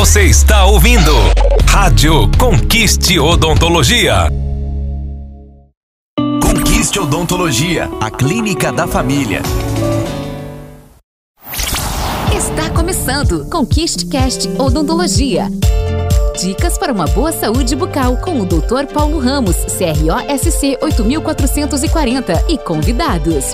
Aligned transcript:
Você 0.00 0.22
está 0.22 0.64
ouvindo 0.64 1.12
Rádio 1.68 2.30
Conquiste 2.38 3.18
Odontologia. 3.18 4.28
Conquiste 6.42 6.98
Odontologia, 6.98 7.86
a 8.00 8.10
clínica 8.10 8.72
da 8.72 8.86
família. 8.86 9.42
Está 12.34 12.70
começando 12.70 13.44
Conquiste 13.50 14.06
Cast 14.06 14.48
Odontologia. 14.58 15.50
Dicas 16.40 16.78
para 16.78 16.94
uma 16.94 17.04
boa 17.08 17.30
saúde 17.30 17.76
bucal 17.76 18.16
com 18.16 18.40
o 18.40 18.46
Dr. 18.46 18.86
Paulo 18.94 19.18
Ramos, 19.18 19.56
CROSC 19.66 20.78
8440 20.80 22.46
e 22.48 22.56
convidados. 22.56 23.52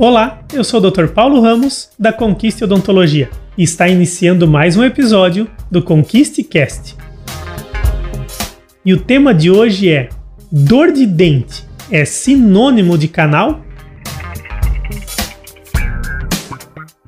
Olá, 0.00 0.44
eu 0.52 0.62
sou 0.62 0.80
o 0.80 0.90
Dr. 0.92 1.08
Paulo 1.08 1.40
Ramos, 1.40 1.90
da 1.98 2.12
Conquiste 2.12 2.62
Odontologia, 2.62 3.28
e 3.56 3.64
está 3.64 3.88
iniciando 3.88 4.46
mais 4.46 4.76
um 4.76 4.84
episódio 4.84 5.50
do 5.68 5.82
Conquiste 5.82 6.44
Cast. 6.44 6.94
E 8.84 8.94
o 8.94 9.00
tema 9.00 9.34
de 9.34 9.50
hoje 9.50 9.90
é: 9.90 10.08
dor 10.52 10.92
de 10.92 11.04
dente 11.04 11.64
é 11.90 12.04
sinônimo 12.04 12.96
de 12.96 13.08
canal? 13.08 13.60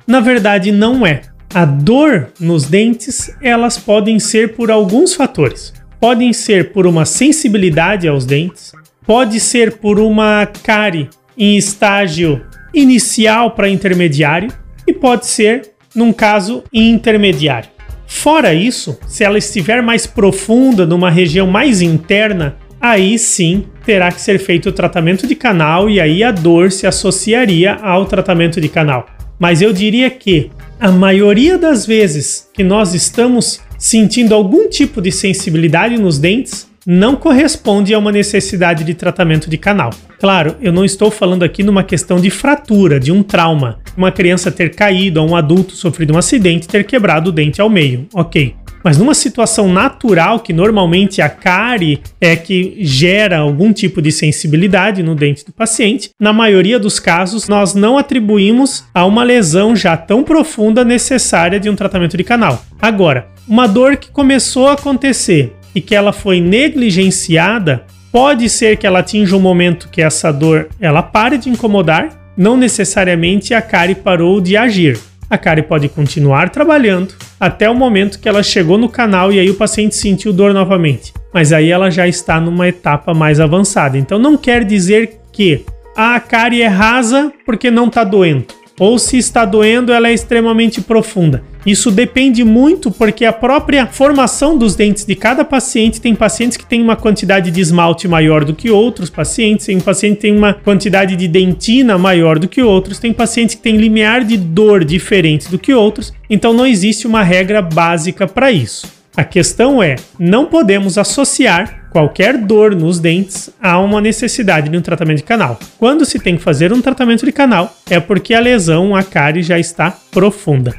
Na 0.05 0.19
verdade, 0.19 0.69
não 0.69 1.07
é. 1.07 1.21
A 1.53 1.63
dor 1.63 2.27
nos 2.41 2.65
dentes, 2.65 3.33
elas 3.41 3.77
podem 3.77 4.19
ser 4.19 4.53
por 4.53 4.69
alguns 4.69 5.13
fatores. 5.13 5.73
Podem 5.97 6.33
ser 6.33 6.73
por 6.73 6.85
uma 6.85 7.05
sensibilidade 7.05 8.05
aos 8.05 8.25
dentes, 8.25 8.73
pode 9.07 9.39
ser 9.39 9.77
por 9.77 9.97
uma 9.97 10.45
cárie 10.45 11.09
em 11.37 11.55
estágio 11.55 12.50
inicial 12.73 13.51
para 13.51 13.69
intermediário 13.69 14.51
e 14.87 14.93
pode 14.93 15.27
ser, 15.27 15.71
num 15.95 16.11
caso, 16.13 16.63
intermediário. 16.73 17.69
Fora 18.07 18.53
isso, 18.53 18.99
se 19.07 19.23
ela 19.23 19.37
estiver 19.37 19.81
mais 19.81 20.05
profunda, 20.05 20.85
numa 20.85 21.09
região 21.09 21.47
mais 21.47 21.81
interna, 21.81 22.57
aí 22.79 23.17
sim 23.17 23.65
terá 23.85 24.11
que 24.11 24.21
ser 24.21 24.37
feito 24.39 24.69
o 24.69 24.71
tratamento 24.71 25.25
de 25.25 25.35
canal 25.35 25.89
e 25.89 25.99
aí 25.99 26.23
a 26.23 26.31
dor 26.31 26.71
se 26.71 26.85
associaria 26.85 27.73
ao 27.75 28.05
tratamento 28.05 28.59
de 28.59 28.67
canal. 28.67 29.07
Mas 29.39 29.61
eu 29.61 29.71
diria 29.73 30.09
que 30.09 30.51
a 30.79 30.91
maioria 30.91 31.57
das 31.57 31.85
vezes 31.85 32.49
que 32.53 32.63
nós 32.63 32.93
estamos 32.93 33.61
sentindo 33.77 34.35
algum 34.35 34.67
tipo 34.69 35.01
de 35.01 35.11
sensibilidade 35.11 35.97
nos 35.97 36.19
dentes, 36.19 36.67
não 36.85 37.15
corresponde 37.15 37.93
a 37.93 37.99
uma 37.99 38.11
necessidade 38.11 38.83
de 38.83 38.93
tratamento 38.93 39.49
de 39.49 39.57
canal. 39.57 39.91
Claro, 40.19 40.55
eu 40.61 40.71
não 40.71 40.85
estou 40.85 41.09
falando 41.09 41.43
aqui 41.43 41.63
numa 41.63 41.83
questão 41.83 42.19
de 42.19 42.29
fratura, 42.29 42.99
de 42.99 43.11
um 43.11 43.23
trauma, 43.23 43.79
uma 43.97 44.11
criança 44.11 44.51
ter 44.51 44.75
caído 44.75 45.21
ou 45.21 45.29
um 45.29 45.35
adulto 45.35 45.73
sofrido 45.73 46.13
um 46.13 46.17
acidente 46.17 46.67
ter 46.67 46.83
quebrado 46.85 47.29
o 47.29 47.33
dente 47.33 47.61
ao 47.61 47.69
meio, 47.69 48.07
ok. 48.13 48.55
Mas 48.83 48.97
numa 48.97 49.13
situação 49.13 49.71
natural, 49.71 50.39
que 50.39 50.53
normalmente 50.53 51.21
a 51.21 51.29
cárie 51.29 52.01
é 52.19 52.35
que 52.35 52.77
gera 52.79 53.39
algum 53.39 53.71
tipo 53.71 54.01
de 54.01 54.11
sensibilidade 54.11 55.03
no 55.03 55.15
dente 55.15 55.45
do 55.45 55.53
paciente, 55.53 56.09
na 56.19 56.33
maioria 56.33 56.79
dos 56.79 56.99
casos 56.99 57.47
nós 57.47 57.73
não 57.73 57.97
atribuímos 57.97 58.83
a 58.93 59.05
uma 59.05 59.23
lesão 59.23 59.75
já 59.75 59.95
tão 59.95 60.23
profunda 60.23 60.83
necessária 60.83 61.59
de 61.59 61.69
um 61.69 61.75
tratamento 61.75 62.17
de 62.17 62.23
canal. 62.23 62.65
Agora, 62.81 63.27
uma 63.47 63.67
dor 63.67 63.97
que 63.97 64.09
começou 64.09 64.67
a 64.67 64.73
acontecer 64.73 65.53
e 65.73 65.81
que 65.81 65.95
ela 65.95 66.11
foi 66.11 66.39
negligenciada, 66.41 67.85
pode 68.11 68.49
ser 68.49 68.77
que 68.77 68.85
ela 68.85 68.99
atinja 68.99 69.35
um 69.35 69.39
momento 69.39 69.89
que 69.89 70.01
essa 70.01 70.31
dor 70.31 70.69
ela 70.79 71.01
pare 71.01 71.37
de 71.37 71.49
incomodar, 71.49 72.09
não 72.37 72.57
necessariamente 72.57 73.53
a 73.53 73.61
cárie 73.61 73.95
parou 73.95 74.41
de 74.41 74.57
agir. 74.57 74.99
A 75.29 75.37
cárie 75.37 75.63
pode 75.63 75.87
continuar 75.87 76.49
trabalhando 76.49 77.13
até 77.39 77.69
o 77.69 77.75
momento 77.75 78.19
que 78.19 78.27
ela 78.27 78.43
chegou 78.43 78.77
no 78.77 78.89
canal 78.89 79.31
e 79.31 79.39
aí 79.39 79.49
o 79.49 79.55
paciente 79.55 79.95
sentiu 79.95 80.33
dor 80.33 80.53
novamente. 80.53 81.13
Mas 81.33 81.53
aí 81.53 81.69
ela 81.69 81.89
já 81.89 82.05
está 82.05 82.39
numa 82.41 82.67
etapa 82.67 83.13
mais 83.13 83.39
avançada. 83.39 83.97
Então 83.97 84.19
não 84.19 84.35
quer 84.35 84.65
dizer 84.65 85.21
que 85.31 85.63
a 85.95 86.19
cárie 86.19 86.61
é 86.61 86.67
rasa 86.67 87.31
porque 87.45 87.71
não 87.71 87.87
está 87.87 88.03
doendo 88.03 88.60
ou 88.81 88.97
se 88.97 89.15
está 89.15 89.45
doendo, 89.45 89.93
ela 89.93 90.09
é 90.09 90.13
extremamente 90.13 90.81
profunda. 90.81 91.43
Isso 91.63 91.91
depende 91.91 92.43
muito 92.43 92.89
porque 92.89 93.25
a 93.25 93.31
própria 93.31 93.85
formação 93.85 94.57
dos 94.57 94.75
dentes 94.75 95.05
de 95.05 95.13
cada 95.13 95.45
paciente 95.45 96.01
tem 96.01 96.15
pacientes 96.15 96.57
que 96.57 96.65
têm 96.65 96.81
uma 96.81 96.95
quantidade 96.95 97.51
de 97.51 97.61
esmalte 97.61 98.07
maior 98.07 98.43
do 98.43 98.55
que 98.55 98.71
outros 98.71 99.07
pacientes, 99.07 99.67
tem 99.67 99.77
um 99.77 99.81
paciente 99.81 100.15
que 100.15 100.21
tem 100.23 100.35
uma 100.35 100.55
quantidade 100.55 101.15
de 101.15 101.27
dentina 101.27 101.95
maior 101.95 102.39
do 102.39 102.47
que 102.47 102.63
outros, 102.63 102.97
tem 102.97 103.13
pacientes 103.13 103.53
que 103.53 103.61
têm 103.61 103.77
limiar 103.77 104.23
de 104.23 104.35
dor 104.35 104.83
diferente 104.83 105.47
do 105.47 105.59
que 105.59 105.75
outros, 105.75 106.11
então 106.27 106.51
não 106.51 106.65
existe 106.65 107.05
uma 107.05 107.21
regra 107.21 107.61
básica 107.61 108.27
para 108.27 108.51
isso. 108.51 108.91
A 109.15 109.23
questão 109.23 109.83
é, 109.83 109.95
não 110.17 110.47
podemos 110.47 110.97
associar 110.97 111.80
qualquer 111.91 112.37
dor 112.37 112.75
nos 112.75 112.99
dentes 112.99 113.51
há 113.61 113.77
uma 113.77 114.01
necessidade 114.01 114.69
de 114.69 114.77
um 114.77 114.81
tratamento 114.81 115.17
de 115.17 115.23
canal. 115.23 115.59
Quando 115.77 116.05
se 116.05 116.17
tem 116.17 116.37
que 116.37 116.43
fazer 116.43 116.73
um 116.73 116.81
tratamento 116.81 117.25
de 117.25 117.31
canal, 117.31 117.75
é 117.89 117.99
porque 117.99 118.33
a 118.33 118.39
lesão, 118.39 118.95
a 118.95 119.03
cárie, 119.03 119.43
já 119.43 119.59
está 119.59 119.91
profunda. 120.11 120.73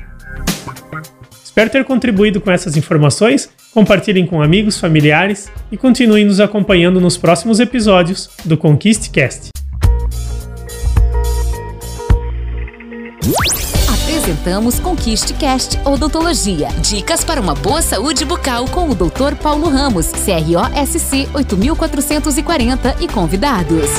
Espero 1.45 1.69
ter 1.69 1.85
contribuído 1.85 2.41
com 2.41 2.51
essas 2.51 2.77
informações. 2.79 3.51
Compartilhem 3.75 4.27
com 4.27 4.43
amigos, 4.43 4.81
familiares 4.81 5.51
e 5.71 5.77
continuem 5.77 6.25
nos 6.25 6.41
acompanhando 6.41 7.01
nos 7.01 7.19
próximos 7.19 7.61
episódios 7.61 8.31
do 8.45 8.57
Conquiste 8.57 9.62
apresentamos 14.23 14.79
Conquiste 14.79 15.35
Cast 15.35 15.77
Odontologia. 15.85 16.69
Dicas 16.81 17.25
para 17.25 17.41
uma 17.41 17.57
boa 17.57 17.83
saúde 17.83 18.25
bucal 18.25 18.69
com 18.69 18.89
o 18.89 18.95
Dr. 18.95 19.35
Paulo 19.43 19.69
Ramos, 19.69 20.13
CROSC 20.13 21.29
8440 21.35 22.97
e 23.01 23.09
convidados. 23.09 23.91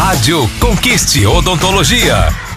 Rádio 0.08 0.48
Conquiste 0.58 1.26
Odontologia. 1.26 2.48